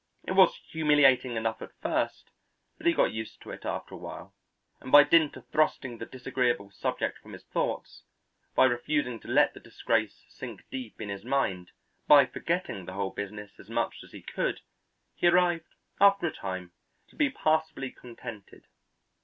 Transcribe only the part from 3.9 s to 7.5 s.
a while, and by dint of thrusting the disagreeable subject from his